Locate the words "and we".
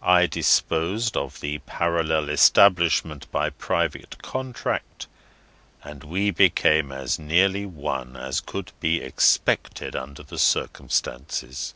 5.82-6.30